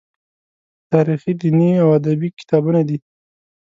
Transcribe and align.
تاریخي، 0.91 1.31
دیني 1.41 1.71
او 1.83 1.89
ادبي 1.97 2.29
کتابونه 2.39 2.81
دي. 2.87 2.97